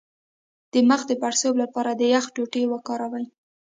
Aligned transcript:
د 0.71 0.73
مخ 0.89 1.01
د 1.07 1.11
پړسوب 1.21 1.55
لپاره 1.63 1.91
د 1.95 2.01
یخ 2.13 2.25
ټوټې 2.35 2.63
وکاروئ 2.69 3.25